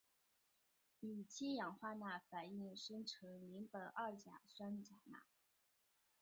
[1.01, 5.19] 与氢氧化钠反应生成邻苯二甲酸钾钠。